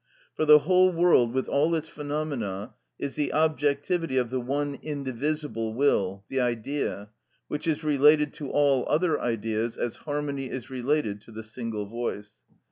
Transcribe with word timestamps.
For 0.35 0.45
the 0.45 0.57
whole 0.57 0.91
world, 0.91 1.31
with 1.31 1.47
all 1.47 1.75
its 1.75 1.87
phenomena, 1.87 2.73
is 2.97 3.13
the 3.13 3.31
objectivity 3.31 4.17
of 4.17 4.31
the 4.31 4.39
one 4.41 4.79
indivisible 4.81 5.75
will, 5.75 6.25
the 6.27 6.39
Idea, 6.39 7.11
which 7.47 7.67
is 7.67 7.83
related 7.83 8.33
to 8.33 8.49
all 8.49 8.83
other 8.89 9.21
Ideas 9.21 9.77
as 9.77 9.97
harmony 9.97 10.49
is 10.49 10.71
related 10.71 11.21
to 11.21 11.31
the 11.31 11.43
single 11.43 11.85
voice. 11.85 12.39